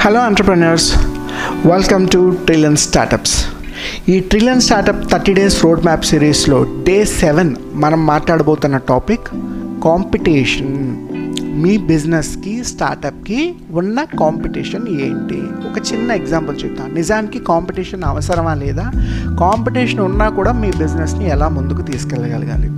Hello 0.00 0.26
entrepreneurs 0.26 0.94
welcome 1.66 2.08
to 2.08 2.36
trillion 2.44 2.76
startups 2.76 3.46
ఈ 4.08 4.20
trillion 4.20 4.60
startup 4.60 5.10
thirty 5.10 5.34
days 5.34 5.64
roadmap 5.84 6.04
సిరీస్లో 6.04 6.62
day 6.62 7.04
seven 7.04 7.56
మనం 7.74 8.06
మాట్లాడబోతున్న 8.06 8.76
topic 8.76 9.24
competition 9.84 11.08
మీ 11.62 11.78
బిజినెస్కి 11.78 12.64
స్టార్టప్కి 12.64 13.54
ఉన్న 13.70 14.04
కాంపిటీషన్ 14.04 14.88
ఏంటి? 14.88 15.42
ఒక 15.68 15.92
చిన్న 15.92 16.12
ఎగ్జాంపుల్ 16.12 16.64
చెప్తాను 16.64 16.94
నిజానికి 16.94 17.38
కాంపిటీషన్ 17.38 18.04
అవసరమా 18.04 18.54
లేదా? 18.54 18.90
కాంపిటీషన్ 19.40 20.00
ఉన్నా 20.00 20.28
కూడా 20.28 20.52
మీ 20.52 20.70
బిజినెస్ని 20.70 21.28
ఎలా 21.28 21.48
ముందుకు 21.48 21.82
తీసుకెళ్ళగలగాలి? 21.82 22.77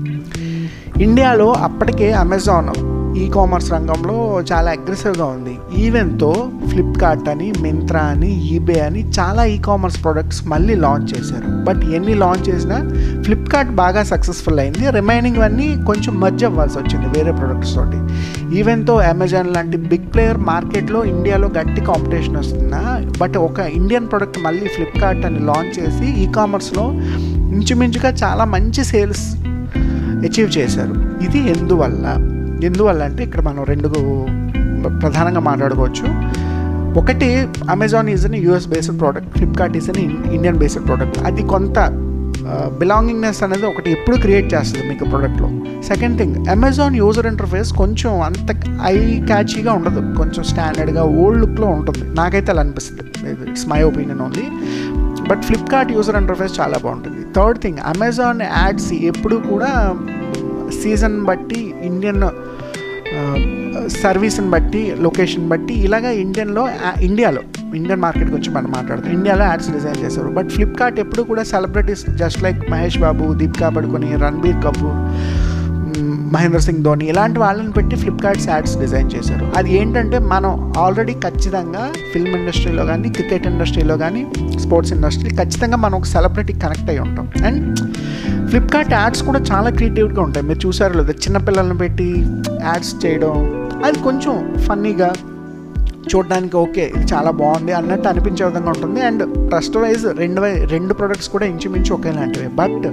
ఇండియాలో 1.05 1.53
అప్పటికే 1.53 2.13
అమెజాన్ 2.13 2.71
ఈ 3.19 3.29
కామర్స్ 3.29 3.73
రంగంలో 3.73 4.41
చాలా 4.53 4.71
అగ్రెసివ్గా 4.71 5.25
ఉంది. 5.25 5.55
ఈవెన్తో 5.83 6.49
ఫ్లిప్కార్ట్ 6.69 7.29
అని 7.29 7.53
మింత్రా 7.61 8.01
అని 8.01 8.55
ఈబే 8.55 8.81
అని 8.81 9.11
చాలా 9.19 9.45
ఈ 9.45 9.59
కామర్స్ 9.59 10.05
ప్రొడక్ట్స్ 10.05 10.47
మళ్ళీ 10.47 10.75
లాంచ్ 10.75 11.09
చేశారు. 11.15 11.65
బట్ 11.65 11.83
ఎన్ని 11.95 12.15
లాంచ్ 12.15 12.49
చేసినా 12.49 12.79
ఫ్లిప్కార్ట్ 13.23 13.71
బాగా 13.71 14.03
సక్సెస్ఫుల్ 14.03 14.61
అయింది. 14.61 14.91
రిమైనింగ్ 14.91 15.37
అన్నీ 15.37 15.69
కొంచెం 15.87 16.21
మర్జ్ 16.21 16.45
అవ్వాల్సి 16.45 16.79
వచ్చింది 16.79 17.19
వేరే 17.19 17.33
ప్రొడక్ట్స్ 17.33 17.75
తోటి. 17.75 18.01
ఈవెన్తో 18.59 18.97
అమెజాన్ 18.97 19.55
లాంటి 19.55 19.77
బిగ్ 19.77 20.09
ప్లేయర్ 20.15 20.39
మార్కెట్లో 20.39 21.05
ఇండియాలో 21.05 21.49
గట్టి 21.49 21.81
కాంపిటీషన్ 21.81 22.37
వస్తున్నా 22.37 23.03
బట్ 23.21 23.37
ఒక 23.37 23.61
ఇండియన్ 23.61 24.09
ప్రొడక్ట్ 24.09 24.41
మళ్ళీ 24.43 24.67
ఫ్లిప్కార్ట్ 24.67 25.27
అని 25.27 25.39
లాంచ్ 25.39 25.79
చేసి 25.81 26.25
ఈ 26.25 26.33
కామర్స్లో 26.33 26.83
ఇంచుమించుగా 27.57 28.11
చాలా 28.25 28.45
మంచి 28.45 28.85
సేల్స్ 28.85 29.37
అచీవ్ 30.27 30.51
చేశారు. 30.59 30.95
ఇది 31.27 31.41
ఎందువల్ల? 31.55 32.07
ఎందువల్ల 32.69 33.01
అంటే 33.09 33.23
ఇక్కడ 33.27 33.41
మనం 33.49 33.63
రెండు 33.73 33.89
ప్రధానంగా 35.03 35.43
మాట్లాడుకోవచ్చు. 35.51 36.07
ఒకటి 37.01 37.27
Amazon 37.75 38.09
is 38.15 38.25
an 38.29 38.39
US 38.45 38.69
based 38.75 38.97
product 39.01 39.33
Flipkart 39.39 39.75
is 39.81 39.89
an 39.91 40.01
Indian 40.37 40.59
based 40.63 40.85
product 40.87 41.19
అది 41.29 41.43
కొంత 41.55 41.79
బిలాంగింగ్నెస్ 42.81 43.41
అనేది 43.47 43.67
ఒకటి 43.71 43.89
ఎప్పుడు 43.97 44.17
క్రియేట్ 44.17 44.49
చేస్తుంది 44.55 44.85
మీకు 44.91 45.05
ప్రోడక్ట్లో 45.11 45.49
second 45.89 46.17
thing 46.21 46.37
Amazon 46.55 46.95
user 47.01 47.27
interface 47.33 47.71
కొంచెం 47.81 48.13
అంత 48.29 48.51
ఐ 48.93 48.97
క్యాచీగా 49.31 49.73
ఉండదు. 49.79 50.01
కొంచెం 50.21 50.43
స్టాండర్డ్గా 50.51 51.03
ఓల్డ్ 51.23 51.41
లుక్లో 51.43 51.69
ఉంటుంది. 51.79 52.05
నాకైతే 52.21 52.51
అలా 52.53 52.63
అనిపిస్తుంది. 52.67 53.05
It's 53.51 53.67
my 53.73 53.81
opinion 53.91 54.23
only 54.27 54.47
but 55.31 55.43
Flipkart 55.49 55.93
user 55.97 56.17
interface 56.23 56.55
చాలా 56.61 56.77
బాగుంటుంది. 56.85 57.21
థర్డ్ 57.37 57.61
థింగ్ 57.65 57.79
అమెజాన్ 57.93 58.41
యాడ్స్ 58.43 58.91
ఎప్పుడు 59.11 59.37
కూడా 59.51 59.71
సీజన్ 60.71 61.25
బట్టి 61.25 61.75
ఇండియన్ 61.83 62.25
సర్వీస్ని 64.03 64.51
బట్టి 64.51 64.95
లొకేషన్ 65.01 65.49
బట్టి 65.49 65.75
ఇలాగ 65.75 66.07
ఇండియన్లో 66.25 66.69
ఇండియాలో 67.01 67.43
ఇండియన్ 67.75 68.01
మార్కెట్ 68.01 68.31
గురించి 68.31 68.51
మనం 68.51 68.71
మాట్లాడుతాం. 68.71 69.13
ఇండియాలో 69.13 69.45
యాడ్స్ 69.45 69.71
డిజైన్ 69.71 70.05
చేశారు 70.05 70.29
బట్ 70.29 70.49
ఫ్లిప్కార్ట్ 70.49 71.01
ఎప్పుడు 71.01 71.23
కూడా 71.23 71.43
celebrities 71.43 72.05
just 72.11 72.43
like 72.43 72.71
Mahesh 72.71 72.99
Babu 72.99 73.35
Deepika 73.35 73.69
Padukone 73.69 74.17
Ranbir 74.17 74.57
Kapoor 74.65 74.99
Mahindra 76.35 76.59
Singh 76.65 76.83
Dhoni 76.85 77.05
ఇలాంటి 77.09 77.39
వాళ్ళని 77.39 77.73
పెట్టి 77.73 77.97
ఫ్లిప్కార్ట్స్ 77.97 78.49
యాడ్స్ 78.49 78.75
డిజైన్ 78.81 79.11
చేశారు. 79.15 79.47
అది 79.59 79.71
ఏంటంటే 79.79 80.19
మనం 80.33 80.75
ఆల్రెడీ 80.79 81.15
ఖచ్చితంగా 81.25 81.83
ఫిల్మ్ 82.13 82.35
ఇండస్ట్రీలో 82.39 82.85
కానీ 82.91 83.09
క్రికెట్ 83.09 83.47
ఇండస్ట్రీలో 83.47 83.97
కానీ 83.97 84.23
స్పోర్ట్స్ 84.59 84.93
ఇండస్ట్రీ 84.93 85.31
ఖచ్చితంగా 85.37 85.77
మనం 85.77 85.95
ఒక 85.95 86.05
సెలబ్రిటీ 86.05 86.53
కనెక్ట్ 86.65 86.91
అయి 86.91 86.99
ఉంటాం. 86.99 87.27
అండ్ 87.47 87.81
ఫ్లిప్కార్ట్ 88.51 88.93
యాడ్స్ 88.93 89.23
కూడా 89.23 89.41
చాలా 89.53 89.71
క్రియేటివ్గా 89.71 90.23
ఉంటాయి. 90.23 90.47
మీరు 90.47 90.61
చూసారు 90.67 90.95
లేదా? 90.99 91.15
చిన్నపిల్లల్ని 91.27 91.79
పెట్టి 91.79 92.09
యాడ్స్ 92.69 92.95
చేయడం 93.07 93.35
అది 93.87 93.99
కొంచెం 93.99 94.35
ఫన్నీగా 94.69 95.11
చూడడానికి 96.11 96.57
ఓకే 96.57 96.85
ఇది 96.97 97.07
చాలా 97.13 97.31
బాగుంది 97.41 97.73
అన్నట్టు 97.73 98.09
అనిపించే 98.09 98.45
విధంగా 98.47 98.71
ఉంటుంది. 98.77 99.01
అండ్ 99.09 99.23
ట్రస్ట్ 99.49 99.77
వైజ్ 99.77 100.07
రెండు 100.19 100.41
రెండు 100.75 100.93
ప్రొడక్ట్స్ 100.95 101.29
కూడా 101.29 101.47
ఇంచుమించు 101.47 101.93
ఒకేలాంటివి. 101.95 102.49
బట్ 102.63 102.87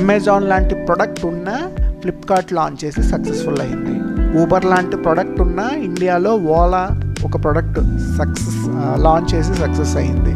అమెజాన్ 0.00 0.48
లాంటి 0.48 0.74
ప్రొడక్ట్ 0.74 1.24
ఉన్న 1.30 1.50
ఫ్లిప్కార్ట్ 2.02 2.52
లాంచ్ 2.52 2.78
చేసి 2.84 3.02
సక్సెస్ఫుల్ 3.02 3.60
అయింది. 3.60 3.94
ఊబర్ 4.42 4.64
లాంటి 4.64 4.96
ప్రోడక్ట్ 4.96 5.40
ఉన్న 5.40 5.60
ఇండియాలో 5.88 6.32
ఓలా 6.58 6.84
ఒక 7.24 7.36
ప్రోడక్ట్ 7.42 7.80
సక్సెస్ 8.18 8.60
లాంచ్ 9.06 9.28
చేసి 9.34 9.54
సక్సెస్ 9.54 9.94
అయింది. 9.96 10.34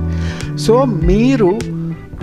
సో 0.56 0.74
మీరు 0.84 1.50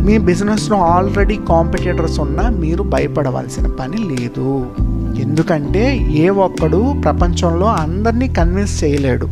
మీ 0.02 0.18
బిజినెస్లో 0.18 0.78
ఆల్రెడీ 0.78 1.36
కాంపిటేటర్స్ 1.50 2.20
ఉన్నా 2.20 2.46
మీరు 2.64 2.84
భయపడవలసిన 2.84 3.68
పని 3.80 4.00
లేదు. 4.12 4.50
ఎందుకంటే 5.22 5.84
ఏ 6.24 6.30
ఒక్కడు 6.46 6.96
ప్రపంచంలో 7.04 7.68
అందరినీ 7.84 8.28
కన్విన్స్ 8.40 8.75
చేయలేడు. 8.84 9.28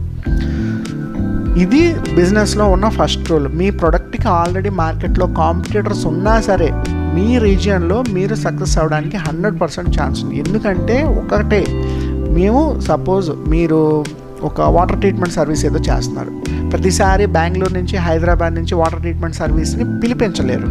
ఇది 1.63 1.81
బిజినెస్లో 2.15 2.65
ఉన్న 2.75 2.87
ఫస్ట్ 2.89 3.25
రూల్ 3.31 3.47
మీ 3.59 3.69
ప్రొడక్ట్కి 3.69 4.27
ఆల్రెడీ 4.27 4.69
మార్కెట్లో 4.69 5.25
కాంపిటేటర్స్ 5.41 6.05
ఉన్నా 6.05 6.35
సరే 6.41 6.69
మీ 7.15 7.27
రీజియన్లో 7.45 7.97
మీరు 8.15 8.35
సక్సెస్ 8.45 8.75
అవ్వడానికి 8.81 9.17
హండ్రెడ్ 9.27 9.57
పర్సెంట్ 9.61 9.91
ఛాన్స్ 9.97 10.19
ఉంది. 10.23 10.35
ఎందుకంటే 10.43 10.97
ఒకటే 11.21 11.61
మేము 12.37 12.61
సపోజ్ 12.89 13.29
మీరు 13.53 13.79
ఒక 14.49 14.67
వాటర్ 14.75 14.99
ట్రీట్మెంట్ 15.01 15.35
సర్వీస్ 15.39 15.63
ఏదో 15.69 15.79
చేస్తున్నారు. 15.87 16.31
ప్రతిసారి 16.71 17.25
బెంగళూరు 17.35 17.73
నుంచి 17.77 17.95
హైదరాబాద్ 18.05 18.53
నుంచి 18.57 18.73
వాటర్ 18.81 19.01
ట్రీట్మెంట్ 19.03 19.37
సర్వీస్ని 19.39 19.85
పిలిపించలేరు. 20.01 20.69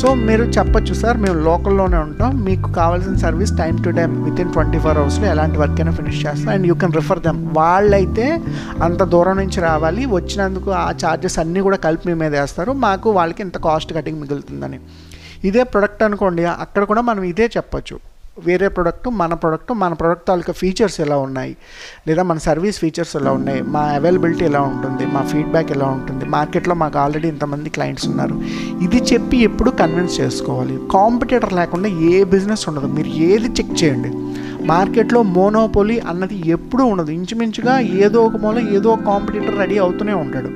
సో 0.00 0.06
మీరు 0.28 0.44
చెప్పొచ్చు 0.56 0.94
సార్ 1.02 1.18
మేము 1.24 1.36
లోకల్లోనే 1.48 1.98
ఉంటాం. 2.06 2.30
మీకు 2.46 2.68
కావాల్సిన 2.78 3.14
service 3.24 3.52
time 3.60 3.76
to 3.84 3.90
time 3.98 4.10
within 4.44 4.52
twenty 4.56 4.78
four 4.84 4.98
అవర్స్లో 5.02 5.28
ఎలాంటి 5.34 5.58
వర్క్ 5.62 5.78
అయినా 5.80 5.92
ఫినిష్ 6.00 6.20
చేస్తాం. 6.26 6.50
And 6.54 6.66
you 6.70 6.76
can 6.82 6.96
refer 7.00 7.22
them 7.28 7.42
వాళ్ళైతే 7.60 8.26
అంత 8.88 9.02
దూరం 9.14 9.36
నుంచి 9.42 9.60
రావాలి. 9.68 10.04
వచ్చినందుకు 10.16 10.70
ఆ 10.86 10.90
ఛార్జెస్ 11.04 11.38
అన్నీ 11.44 11.62
కూడా 11.68 11.80
కలిపి 11.86 12.08
మీ 12.10 12.16
మీద 12.24 12.34
వేస్తారు 12.40 12.74
మాకు 12.86 13.10
వాళ్ళకి 13.20 13.42
ఇంత 13.48 13.58
కాస్ట్ 13.68 13.92
కటింగ్ 13.98 14.20
మిగులుతుందని. 14.24 14.80
ఇదే 15.44 15.62
ప్రొడక్ట్ 15.62 16.02
అనుకోండి 16.02 16.44
అక్కడ 16.44 16.84
కూడా 16.84 17.00
మనం 17.00 17.22
ఇదే 17.22 17.50
చెప్పచ్చు. 17.56 17.98
వేరే 18.46 18.68
ప్రోడక్ట్ 18.68 19.08
మన 19.08 19.34
ప్రోడక్ట్ 19.34 19.72
మన 19.72 19.92
ప్రొడక్ట్ 19.92 20.28
తాలూకా 20.28 20.52
ఫీచర్స్ 20.52 21.00
ఎలా 21.00 21.16
ఉన్నాయి? 21.16 21.56
లేదా 22.08 22.22
మన 22.22 22.38
సర్వీస్ 22.38 22.78
ఫీచర్స్ 22.78 23.16
ఎలా 23.16 23.32
ఉన్నాయి? 23.32 23.62
మా 23.62 23.80
అవైలబిలిటీ 23.80 24.44
ఎలా 24.44 24.60
ఉంటుంది? 24.60 25.06
మా 25.06 25.22
ఫీడ్బ్యాక్ 25.22 25.72
ఎలా 25.72 25.86
ఉంటుంది? 25.86 26.24
మార్కెట్లో 26.24 26.74
మాకు 26.74 26.98
ఆల్రెడీ 26.98 27.28
ఇంతమంది 27.28 27.70
క్లయింట్స్ 27.70 28.08
ఉన్నారు. 28.08 28.40
ఇది 28.82 28.96
చెప్పి 28.96 29.36
ఎప్పుడు 29.36 29.70
కన్విన్స్ 29.70 30.20
చేసుకోవాలి. 30.20 30.78
కాంపిటేటర్ 30.92 31.52
లేకుండా 31.52 31.88
ఏ 31.88 32.24
బిజినెస్ 32.24 32.68
ఉండదు. 32.68 32.86
మీరు 32.86 33.08
ఏది 33.08 33.48
చెక్ 33.48 33.84
చేయండి. 33.84 34.10
మార్కెట్లో 34.66 35.22
మోనోపోలీ 35.22 35.98
అన్నది 35.98 36.48
ఎప్పుడూ 36.48 36.84
ఉండదు. 36.84 37.10
ఇంచుమించుగా 37.10 37.78
ఏదో 37.78 38.22
ఒక 38.22 38.36
మూల 38.36 38.68
ఏదో 38.68 38.90
ఒక 38.90 39.00
కాంపిటేటర్ 39.00 39.58
రెడీ 39.58 39.78
అవుతూనే 39.78 40.12
ఉంటాడు. 40.12 40.50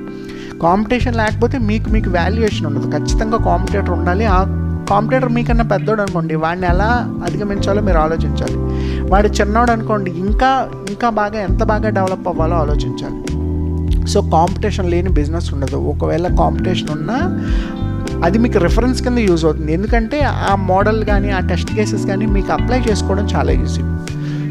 కాంపిటీషన్ 0.59 1.15
లేకపోతే 1.15 1.57
మీకు 1.57 1.89
మీకు 1.89 2.09
వాల్యుయేషన్ 2.09 2.67
ఉండదు. 2.67 2.97
ఖచ్చితంగా 2.97 3.37
కాంపిటేటర్ 3.37 3.89
ఉండాలి. 3.89 4.25
ఆ 4.25 4.63
కాంపిటేటర్ 4.89 5.31
మీకన్నా 5.31 5.63
పెద్దోడు 5.63 6.01
అనుకోండి 6.01 6.35
వాడిని 6.35 6.67
ఎలా 6.67 6.89
అధిగమించాలో 7.25 7.81
మీరు 7.81 7.97
ఆలోచించాలి. 7.97 8.57
వాడు 9.11 9.27
చిన్నోడు 9.27 9.71
అనుకోండి 9.71 10.11
ఇంకా 10.11 10.69
ఇంకా 10.89 11.09
బాగా 11.09 11.39
ఎంత 11.39 11.63
బాగా 11.63 11.89
డెవలప్ 11.89 12.27
అవ్వాలో 12.27 12.55
ఆలోచించాలి. 12.55 13.19
సో 14.07 14.21
కాంపిటీషన్ 14.21 14.91
లేని 14.91 15.09
బిజినెస్ 15.09 15.53
ఉండదు. 15.53 15.75
ఒకవేళ 15.75 16.27
కాంపిటీషన్ 16.27 16.89
ఉన్నా 16.89 17.17
అది 18.25 18.37
మీకు 18.37 18.57
రిఫరెన్స్ 18.57 19.01
కింద 19.01 19.17
యూజ్ 19.17 19.45
అవుతుంది. 19.45 19.73
ఎందుకంటే 19.73 20.21
ఆ 20.21 20.55
మోడల్ 20.55 21.03
కానీ 21.05 21.31
ఆ 21.31 21.39
టెస్ట్ 21.39 21.75
కేసెస్ 21.75 22.05
కానీ 22.07 22.25
మీకు 22.25 22.51
అప్లై 22.51 22.79
చేసుకోవడం 22.79 23.27
చాలా 23.35 23.51
ఈజీ. 23.51 23.83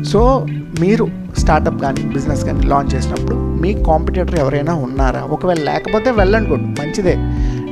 సో 0.04 0.46
మీరు 0.80 1.08
స్టార్టప్ 1.38 1.80
కానీ 1.82 2.02
బిజినెస్ 2.02 2.44
కానీ 2.44 2.66
లాంచ్ 2.66 2.94
చేసినప్పుడు 2.94 3.34
మీ 3.62 3.74
కాంపిటేటర్ 3.74 4.38
ఎవరైనా 4.38 4.74
ఉన్నారా? 4.74 5.20
ఒకవేళ 5.20 5.58
లేకపోతే 5.62 6.10
వెళ్ళండి 6.10 6.50
గుడ్ 6.50 6.66
మంచిదే. 6.80 7.14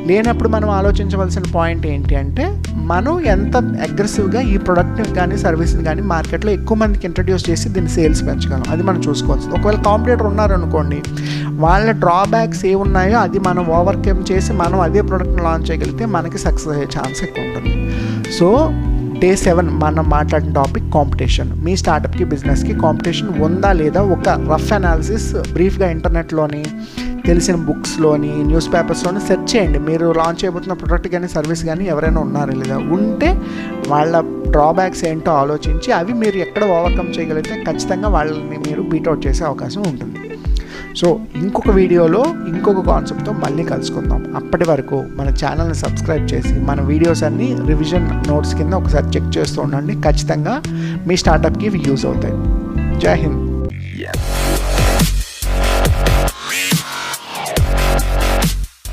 లేనప్పుడు 0.09 0.49
మనం 0.49 0.69
ఆలోచించవలసిన 0.71 1.43
పాయింట్ 1.55 1.87
ఏంటి 1.87 2.15
అంటే 2.17 2.45
మనం 2.77 3.21
ఎంత 3.35 3.57
అగ్రెసివ్గా 3.57 4.41
ఈ 4.41 4.57
ప్రొడక్ట్ని 4.57 5.15
కానీ 5.15 5.37
సర్వీస్ని 5.39 5.85
కానీ 5.85 6.03
మార్కెట్లో 6.03 6.51
ఎక్కువ 6.53 6.77
మందికి 6.77 7.07
ఇంట్రడ్యూస్ 7.07 7.51
చేసి 7.51 7.69
దీన్ని 7.69 7.91
సేల్స్ 7.91 8.23
పెంచగలం. 8.27 8.65
అది 8.71 8.83
మనం 8.83 9.01
చూసుకోవచ్చు 9.09 9.49
ఒకవేళ 9.59 9.79
కాంపిటేటర్ 9.83 10.27
ఉన్నారనుకోండి 10.27 10.99
వాళ్ళ 11.65 11.91
డ్రాబ్యాక్స్ 11.91 12.67
ఏ 12.67 12.75
ఉన్నాయో 12.75 13.19
అది 13.19 13.39
మనం 13.39 13.65
ఓవర్కమ్ 13.79 14.33
చేసి 14.33 14.53
మనం 14.53 14.81
అదే 14.81 15.01
ప్రోడక్ట్ని 15.01 15.43
లాంచ్ 15.43 15.71
చేయగలిగితే 15.71 16.05
మనకి 16.17 16.39
సక్సెస్ 16.39 16.69
అయ్యే 16.69 16.89
ఛాన్స్ 16.97 17.23
ఎక్కువ 17.25 17.45
ఉంటుంది. 17.45 17.73
సో 18.33 18.49
డే 19.23 19.37
సెవెన్ 19.37 19.69
మనం 19.83 20.05
మాట్లాడిన 20.11 20.53
టాపిక్ 20.53 20.87
కాంపిటీషన్. 20.95 21.51
మీ 21.65 21.77
స్టార్టప్కి 21.77 22.25
బిజినెస్కి 22.25 22.75
కాంపిటీషన్ 22.81 23.31
ఉందా 23.43 23.73
లేదా 23.73 24.01
ఒక 24.17 24.29
రఫ్ 24.53 24.73
అనాలిసిస్ 24.73 25.35
బ్రీఫ్గా 25.53 25.91
ఇంటర్నెట్లోని 25.91 26.63
తెలిసిన 27.27 27.55
బుక్స్లోని 27.55 28.31
న్యూస్ 28.47 28.69
పేపర్స్లోని 28.75 29.21
సెర్చ్ 29.21 29.57
చేయండి. 29.57 29.79
మీరు 29.79 30.07
లాంచ్ 30.13 30.45
చేయబోతున్న 30.45 30.73
ప్రొడక్ట్ 30.73 31.09
కానీ 31.09 31.29
సర్వీస్ 31.29 31.65
కానీ 31.65 31.85
ఎవరైనా 31.85 32.21
ఉన్నారా 32.21 32.55
లేదా? 32.55 32.77
ఉంటే 32.97 33.31
వాళ్ళ 33.89 34.21
డ్రాబ్యాక్స్ 34.51 35.05
ఏంటో 35.05 35.33
ఆలోచించి 35.33 35.93
అవి 35.93 36.13
మీరు 36.13 36.37
ఎక్కడ 36.37 36.65
ఓవర్కమ్ 36.65 37.13
చేయగలిగితే 37.19 37.65
ఖచ్చితంగా 37.69 38.09
వాళ్ళని 38.09 38.59
మీరు 38.69 38.83
బీట్అవుట్ 38.83 39.27
చేసే 39.27 39.45
అవకాశం 39.45 39.83
ఉంటుంది. 39.83 40.24
సో 41.01 41.09
ఇంకొక 41.43 41.71
వీడియోలో 41.81 42.23
ఇంకొక 42.53 42.83
కాన్సెప్ట్తో 42.91 43.33
మళ్ళీ 43.45 43.65
కలుసుకుందాం. 43.73 44.21
అప్పటి 44.41 44.67
వరకు 44.71 44.99
మన 45.19 45.29
ఛానల్ని 45.43 45.79
సబ్స్క్రైబ్ 45.85 46.27
చేసి 46.35 46.55
మన 46.71 46.81
వీడియోస్ 46.93 47.25
అన్ని 47.29 47.49
రివిజన్ 47.73 48.09
నోట్స్ 48.31 48.55
కింద 48.61 48.75
ఒకసారి 48.83 49.09
చెక్ 49.17 49.31
చేస్తూ 49.39 49.61
ఉండండి. 49.63 49.97
ఖచ్చితంగా 50.09 50.57
మీ 51.09 51.17
స్టార్టప్కి 51.25 51.67
ఇవి 51.71 51.83
యూజ్ 51.89 52.07
అవుతాయి. 52.11 52.37
జై 53.05 53.17
హింద్. 53.25 53.41